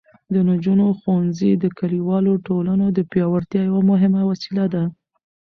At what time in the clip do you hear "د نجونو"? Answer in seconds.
0.33-0.85